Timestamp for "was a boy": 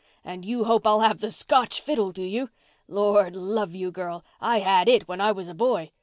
5.31-5.91